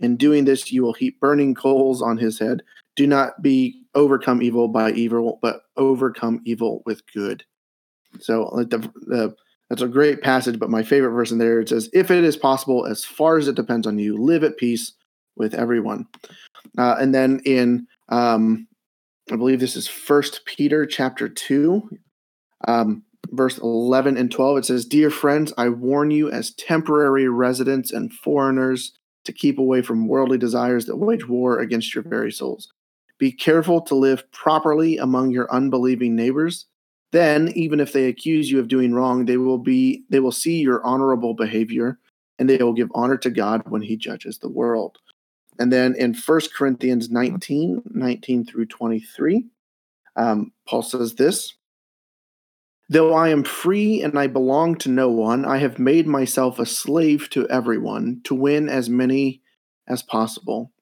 [0.00, 2.62] In doing this, you will heap burning coals on his head.
[2.96, 7.44] Do not be overcome evil by evil, but overcome evil with good.
[8.20, 9.34] So the, the
[9.68, 12.36] that's a great passage, but my favorite verse in there it says, "If it is
[12.36, 14.92] possible, as far as it depends on you, live at peace
[15.36, 16.06] with everyone."
[16.76, 18.66] Uh, and then in um,
[19.30, 21.88] I believe this is First Peter chapter two,
[22.66, 24.58] um, verse eleven and twelve.
[24.58, 29.82] It says, "Dear friends, I warn you as temporary residents and foreigners to keep away
[29.82, 32.72] from worldly desires that wage war against your very souls.
[33.18, 36.66] Be careful to live properly among your unbelieving neighbors."
[37.10, 40.58] Then, even if they accuse you of doing wrong, they will be they will see
[40.58, 41.98] your honorable behavior
[42.38, 44.98] and they will give honor to God when he judges the world.
[45.58, 49.44] And then in 1 Corinthians 19, 19 through 23,
[50.16, 51.54] um, Paul says this
[52.88, 56.64] Though I am free and I belong to no one, I have made myself a
[56.64, 59.42] slave to everyone to win as many
[59.86, 60.72] as possible.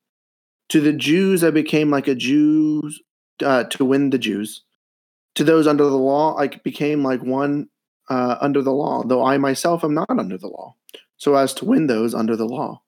[0.69, 2.91] To the Jews, I became like a Jew
[3.45, 4.63] uh, to win the Jews.
[5.35, 7.69] To those under the law, I became like one
[8.09, 10.75] uh, under the law, though I myself am not under the law,
[11.17, 12.83] so as to win those under the law.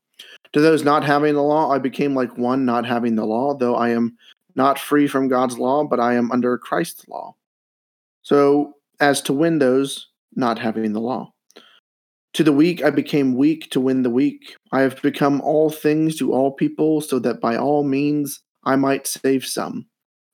[0.53, 3.75] To those not having the law, I became like one not having the law, though
[3.75, 4.17] I am
[4.55, 7.35] not free from God's law, but I am under Christ's law.
[8.23, 11.33] So as to win those not having the law.
[12.35, 14.55] To the weak, I became weak to win the weak.
[14.71, 19.07] I have become all things to all people, so that by all means I might
[19.07, 19.87] save some.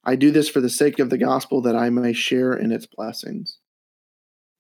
[0.05, 2.87] I do this for the sake of the gospel, that I may share in its
[2.87, 3.59] blessings.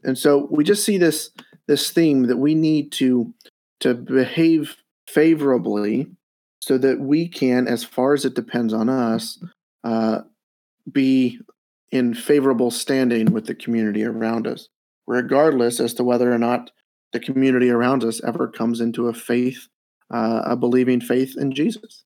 [0.02, 1.30] And so we just see this
[1.66, 3.34] this theme that we need to
[3.80, 4.76] to behave
[5.08, 6.06] favorably
[6.60, 9.38] so that we can, as far as it depends on us,
[9.82, 10.20] uh,
[10.90, 11.38] be
[11.94, 14.68] in favorable standing with the community around us,
[15.06, 16.72] regardless as to whether or not
[17.12, 19.68] the community around us ever comes into a faith,
[20.12, 22.04] uh, a believing faith in Jesus.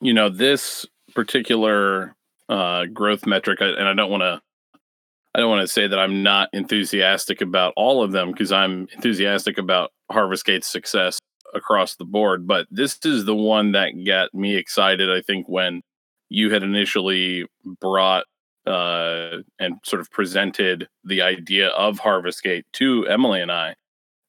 [0.00, 0.86] You know, this
[1.16, 2.14] particular
[2.48, 4.40] uh, growth metric, and I don't want to
[5.34, 8.86] I don't want to say that I'm not enthusiastic about all of them because I'm
[8.94, 11.18] enthusiastic about Harvestgate's success
[11.54, 12.46] across the board.
[12.46, 15.10] But this is the one that got me excited.
[15.10, 15.82] I think when
[16.28, 17.46] you had initially
[17.80, 18.24] brought
[18.66, 23.74] uh, and sort of presented the idea of Harvestgate to Emily and I,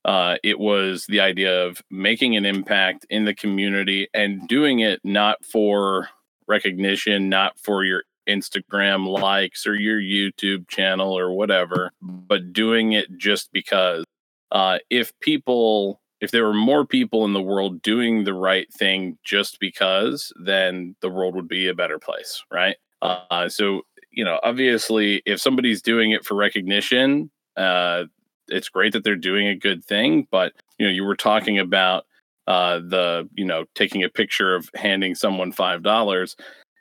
[0.03, 4.99] Uh, it was the idea of making an impact in the community and doing it
[5.03, 6.09] not for
[6.47, 13.15] recognition, not for your Instagram likes or your YouTube channel or whatever, but doing it
[13.15, 14.03] just because.
[14.51, 19.17] Uh, if people, if there were more people in the world doing the right thing
[19.23, 22.77] just because, then the world would be a better place, right?
[23.01, 28.03] Uh, so, you know, obviously, if somebody's doing it for recognition, uh,
[28.47, 30.27] it's great that they're doing a good thing.
[30.29, 32.05] But you know, you were talking about
[32.47, 36.35] uh, the you know taking a picture of handing someone five dollars.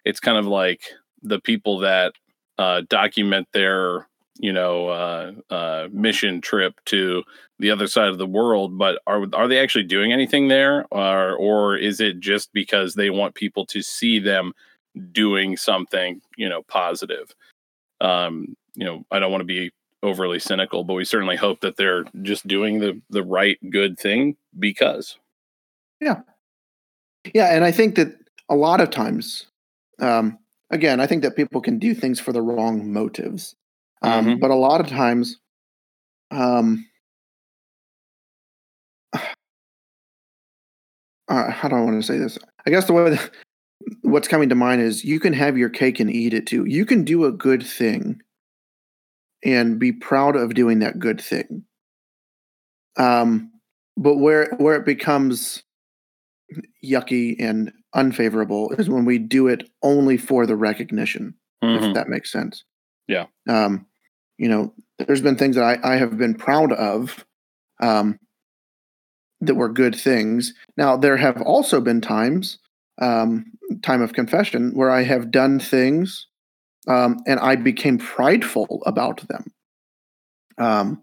[0.05, 0.82] It's kind of like
[1.22, 2.12] the people that
[2.59, 4.09] uh, document their
[4.41, 7.22] you know uh, uh, mission trip to
[7.59, 11.36] the other side of the world, but are are they actually doing anything there, or
[11.36, 14.53] or is it just because they want people to see them
[15.12, 17.34] doing something you know positive?
[18.01, 19.72] Um, you know, I don't want to be
[20.03, 24.36] overly cynical, but we certainly hope that they're just doing the the right good thing
[24.59, 25.18] because.
[26.01, 26.20] Yeah.
[27.34, 28.16] Yeah, and I think that
[28.49, 29.47] a lot of times
[30.01, 30.38] um
[30.70, 33.55] again, I think that people can do things for the wrong motives.
[34.03, 34.40] Um Mhm.
[34.40, 35.38] but a lot of times
[36.30, 36.86] um
[41.28, 42.38] uh, how do I want to say this?
[42.66, 43.30] I guess the way that,
[44.03, 46.64] what's coming to mind is you can have your cake and eat it too.
[46.66, 48.20] You can do a good thing
[49.44, 51.64] and be proud of doing that good thing.
[52.96, 53.53] Um,
[53.96, 55.62] but where where it becomes
[56.84, 61.88] yucky and unfavorable is when we do it only for the recognition, Mhm.
[61.90, 62.64] if that makes sense.
[63.09, 63.26] Yeah.
[63.48, 63.86] Um,
[64.41, 67.26] you know, there's been things that I, I have been proud of
[67.80, 68.18] um,
[69.43, 70.55] that were good things.
[70.78, 72.59] Now, there have also been times,
[73.03, 73.45] um,
[73.82, 76.26] time of confession, where I have done things
[76.88, 79.53] um, and I became prideful about them.
[80.57, 81.03] Um,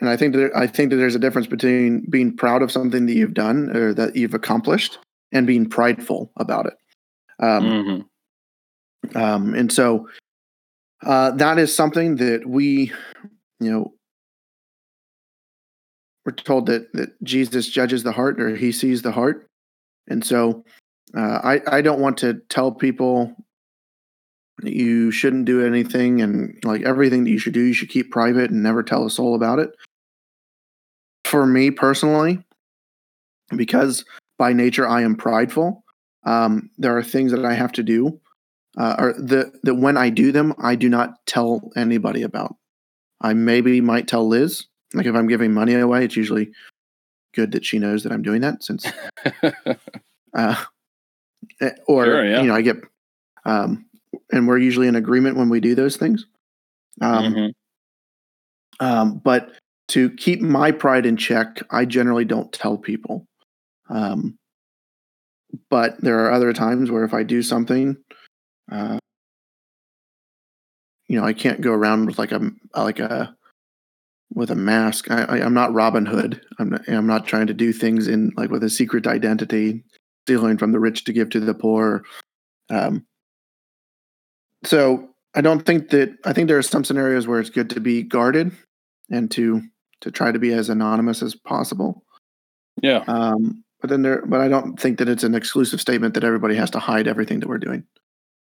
[0.00, 3.04] and I think that I think that there's a difference between being proud of something
[3.04, 4.98] that you've done or that you've accomplished
[5.32, 6.74] and being prideful about it.
[7.38, 8.06] Um,
[9.12, 9.14] Mhm.
[9.14, 10.08] um, and so
[11.04, 12.92] uh, that is something that we,
[13.60, 13.92] you know,
[16.24, 19.46] we're told that that Jesus judges the heart or he sees the heart,
[20.08, 20.64] and so
[21.16, 23.34] uh, I I don't want to tell people
[24.62, 28.50] you shouldn't do anything and like everything that you should do you should keep private
[28.50, 29.70] and never tell a soul about it.
[31.24, 32.42] For me personally,
[33.54, 34.04] because
[34.38, 35.84] by nature I am prideful,
[36.24, 38.20] um, there are things that I have to do
[38.76, 42.56] uh, or the that when I do them, I do not tell anybody about.
[43.20, 44.66] I maybe might tell Liz.
[44.92, 46.50] Like if I'm giving money away, it's usually
[47.34, 48.86] good that she knows that I'm doing that since
[50.34, 50.64] uh,
[51.60, 52.40] eh, or Sure, yeah.
[52.42, 52.76] you know I get
[53.44, 53.86] um,
[54.32, 56.26] and we're usually in agreement when we do those things.
[57.00, 57.52] Um, Mhm.
[58.80, 59.52] um, but
[59.88, 63.26] to keep my pride in check, I generally don't tell people.
[63.90, 64.38] Um,
[65.70, 67.96] but there are other times where if I do something,
[68.70, 68.98] uh,
[71.08, 73.36] you know, I can't go around with like a like a
[74.32, 75.10] with a mask.
[75.10, 76.40] I, I, I'm not Robin Hood.
[76.58, 79.84] I'm not, I'm not trying to do things in like with a secret identity,
[80.26, 82.04] stealing from the rich to give to the poor.
[82.70, 83.06] Um,
[84.64, 87.80] so I don't think that I think there are some scenarios where it's good to
[87.80, 88.52] be guarded
[89.10, 89.62] and to
[90.00, 92.04] to try to be as anonymous as possible.
[92.82, 93.04] Yeah.
[93.06, 96.56] Um, but then there, but I don't think that it's an exclusive statement that everybody
[96.56, 97.84] has to hide everything that we're doing,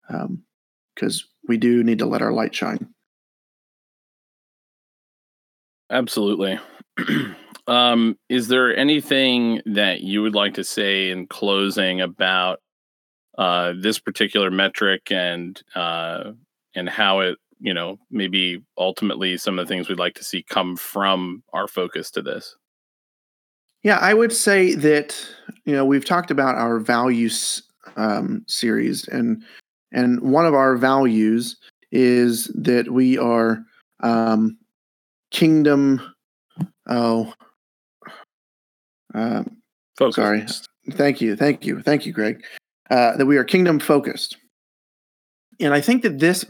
[0.08, 2.90] because we do need to let our light shine.
[5.90, 6.60] Absolutely.
[7.68, 12.60] um, is there anything that you would like to say in closing about
[13.38, 16.32] uh, this particular metric and uh,
[16.74, 20.44] and how it, you know, maybe ultimately some of the things we'd like to see
[20.44, 22.56] come from our focus to this?
[23.84, 25.16] Yeah, I would say that
[25.66, 27.62] you know we've talked about our values
[27.96, 29.44] um, series, and
[29.96, 31.58] and one of our values
[31.92, 33.64] is that we are
[34.02, 34.58] um,
[35.32, 36.02] kingdom.
[36.88, 37.34] Oh,
[39.16, 39.58] um,
[39.98, 40.16] Focus.
[40.16, 40.46] Sorry.
[40.92, 42.44] Thank you, thank you, thank you, Greg.
[42.92, 44.38] Uh, that we are kingdom focused,
[45.60, 46.46] and I think that this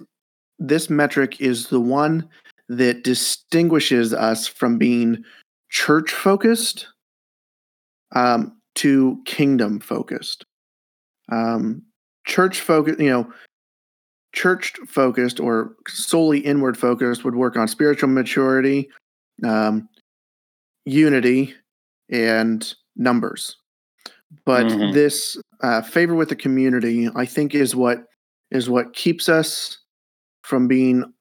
[0.60, 2.28] this metric is the one
[2.68, 5.24] that distinguishes us from being
[5.70, 6.88] church focused
[8.14, 10.46] um, to kingdom focused.
[11.32, 11.84] Um,
[12.26, 13.32] church focused, you know,
[14.34, 18.90] church focused or solely inward focused would work on spiritual maturity,
[19.44, 19.88] um,
[20.86, 21.54] unity,
[22.10, 23.58] and numbers.
[24.46, 24.94] But Mhm.
[24.94, 28.06] this uh, favor with the community, I think, is what
[28.52, 29.80] is what keeps us
[30.44, 31.14] from being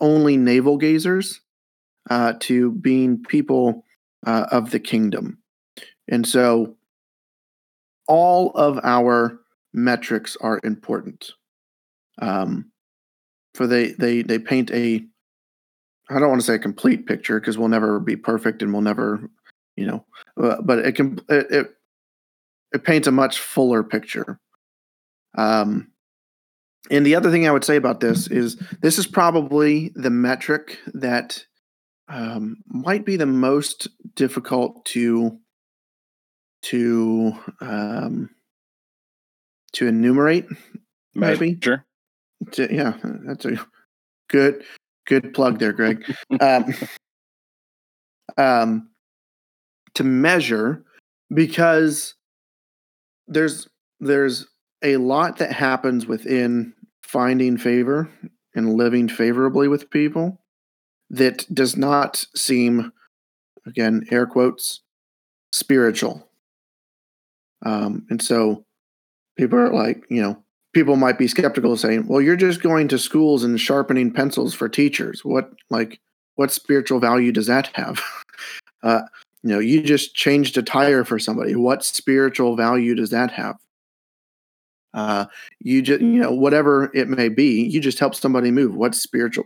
[0.00, 1.40] only navel gazers
[2.08, 3.84] uh, to being people
[4.26, 5.38] uh, of the kingdom.
[6.08, 6.76] And so
[8.06, 9.39] all of our
[9.72, 11.32] metrics are important.
[12.20, 12.70] Um,
[13.54, 15.04] for they they they paint a
[16.08, 18.82] I don't want to say a complete picture because we'll never be perfect and we'll
[18.82, 19.30] never,
[19.76, 20.04] you know,
[20.42, 21.74] uh, but it can it, it
[22.72, 24.40] it paints a much fuller picture.
[25.36, 25.92] Um,
[26.90, 30.78] and the other thing I would say about this is this is probably the metric
[30.94, 31.44] that
[32.08, 35.38] um, might be the most difficult to
[36.62, 38.30] to um,
[39.74, 40.46] to enumerate.
[41.14, 41.84] Maybe sure.
[42.52, 42.96] To, yeah,
[43.26, 43.58] that's a
[44.28, 44.64] good
[45.06, 46.04] good plug there, Greg.
[46.40, 46.74] um,
[48.38, 48.90] um,
[49.94, 50.84] to measure
[51.32, 52.14] because
[53.26, 53.68] there's
[54.00, 54.46] there's
[54.82, 58.08] a lot that happens within finding favor
[58.54, 60.40] and living favorably with people
[61.10, 62.92] that does not seem
[63.66, 64.80] again air quotes
[65.52, 66.26] spiritual
[67.66, 68.64] um, and so
[69.40, 70.36] people are like you know
[70.72, 74.68] people might be skeptical saying well you're just going to schools and sharpening pencils for
[74.68, 75.24] teachers.
[75.24, 76.00] What like
[76.36, 78.00] what spiritual value does that have?
[78.82, 79.02] Uh,
[79.42, 81.54] you know you just changed a tire for somebody.
[81.54, 83.56] What spiritual value does that have?
[84.94, 85.26] Uh,
[85.58, 88.74] you just you know whatever it may be you just help somebody move.
[88.74, 89.44] What spiritual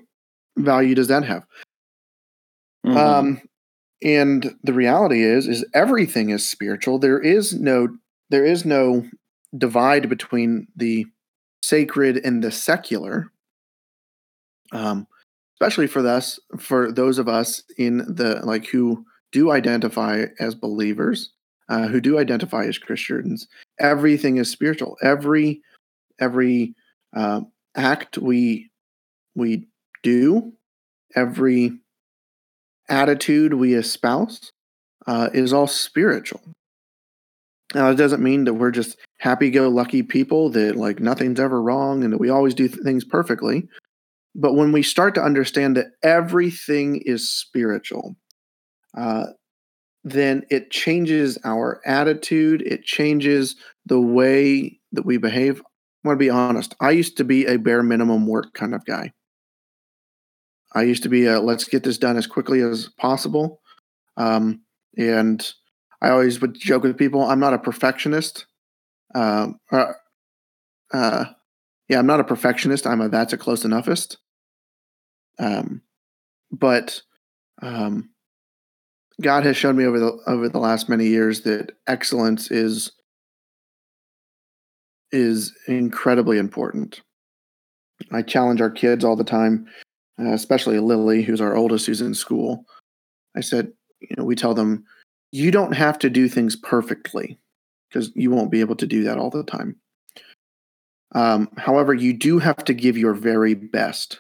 [0.57, 1.45] value does that have?
[2.87, 2.97] Mm-hmm.
[2.97, 3.43] um
[4.05, 7.01] and the reality is is everything is spiritual.
[7.01, 7.89] There is no
[8.31, 9.05] there is no
[9.57, 11.07] divide between the
[11.63, 13.31] sacred and the secular
[14.73, 15.07] um
[15.55, 21.31] especially for us for those of us in the like who do identify as believers
[21.69, 23.49] uh, who do identify as Christians,
[23.79, 24.97] everything is spiritual.
[25.03, 25.63] Every
[26.21, 26.75] every
[27.17, 27.43] uh,
[27.77, 28.71] act we
[29.35, 29.67] we
[30.03, 30.53] do,
[31.17, 31.73] every
[32.89, 34.53] attitude we espouse,
[35.07, 36.43] uh, is all spiritual.
[37.75, 42.13] Now, it doesn't mean that we're just happy-go-lucky people that like nothing's ever wrong and
[42.13, 43.67] that we always do th- things perfectly.
[44.35, 48.17] But when we start to understand that everything is spiritual,
[48.95, 49.29] uh,
[50.03, 52.61] then it changes our attitude.
[52.67, 53.57] It changes
[53.87, 55.63] the way that we behave.
[55.63, 56.75] I want to be honest.
[56.81, 59.11] I used to be a bare minimum work kind of guy.
[60.75, 63.63] I used to be a let's get this done as quickly as possible.
[64.19, 64.61] Um,
[64.99, 65.51] and
[66.03, 68.45] I always would joke with people I'm not a perfectionist.
[69.15, 69.93] Um, uh,
[70.93, 71.25] uh,
[71.89, 72.87] yeah, I'm not a perfectionist.
[72.87, 74.19] I'm a that's a close enoughist.
[75.39, 75.83] Um,
[76.51, 77.03] but
[77.63, 78.11] um,
[79.21, 82.93] God has shown me over the over the last many years that excellence is
[85.13, 87.01] is incredibly important.
[88.13, 89.67] I challenge our kids all the time,
[90.21, 92.65] uh, especially Lily, who's our oldest, who's in school.
[93.37, 94.85] I said, you know, we tell them,
[95.31, 97.39] you don't have to do things perfectly
[97.95, 99.77] because you won't be able to do that all the time.
[101.15, 104.19] Um, however, you do have to give your very best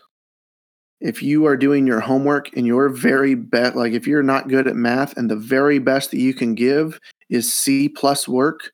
[1.00, 4.66] if you are doing your homework and your very best like if you're not good
[4.66, 6.98] at math and the very best that you can give
[7.28, 8.70] is c plus work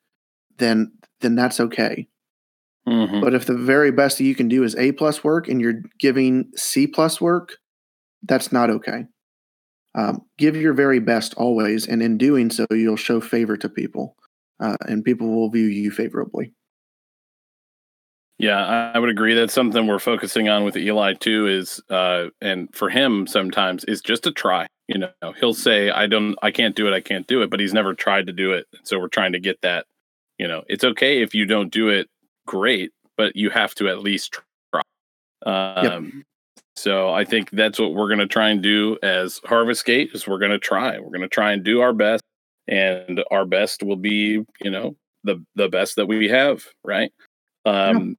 [0.57, 2.07] then then that's okay
[2.87, 3.21] mm-hmm.
[3.21, 5.81] but if the very best that you can do is a plus work and you're
[5.99, 7.57] giving c plus work
[8.23, 9.05] that's not okay
[9.93, 14.15] um, give your very best always and in doing so you'll show favor to people
[14.61, 16.53] uh, and people will view you favorably
[18.41, 19.35] yeah, I would agree.
[19.35, 21.45] That's something we're focusing on with Eli too.
[21.45, 24.65] Is uh, and for him sometimes is just a try.
[24.87, 27.59] You know, he'll say, "I don't, I can't do it, I can't do it," but
[27.59, 28.65] he's never tried to do it.
[28.81, 29.85] So we're trying to get that.
[30.39, 32.09] You know, it's okay if you don't do it
[32.47, 34.39] great, but you have to at least
[34.73, 34.81] try.
[35.45, 36.25] Um, yep.
[36.75, 40.09] So I think that's what we're going to try and do as Harvest Gate.
[40.15, 40.97] Is we're going to try.
[40.97, 42.23] We're going to try and do our best,
[42.67, 46.63] and our best will be, you know, the the best that we have.
[46.83, 47.11] Right.
[47.65, 48.17] Um,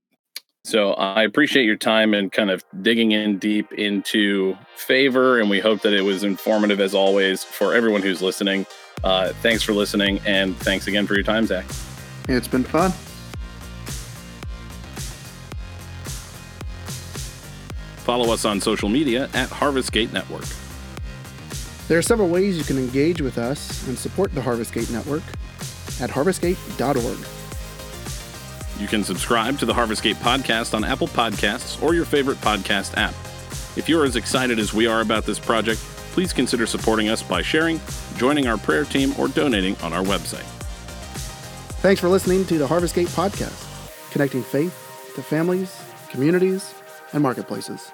[0.65, 5.59] so I appreciate your time and kind of digging in deep into favor, and we
[5.59, 8.67] hope that it was informative as always for everyone who's listening.
[9.03, 11.65] Uh, thanks for listening, and thanks again for your time, Zack.
[12.29, 12.93] It's been fun.
[18.05, 20.47] Follow us on social media at Harvestgate Network.
[21.93, 25.23] There are several ways you can engage with us and support the Harvestgate Network
[26.01, 27.19] at harvestgate.org.
[28.81, 33.13] You can subscribe to the Harvestgate podcast on Apple Podcasts or your favorite podcast app.
[33.77, 35.81] If you're as excited as we are about this project,
[36.13, 37.79] please consider supporting us by sharing,
[38.17, 40.49] joining our prayer team, or donating on our website.
[41.83, 45.79] Thanks for listening to the Harvestgate podcast, connecting faith to families,
[46.09, 46.75] communities,
[47.13, 47.93] and marketplaces.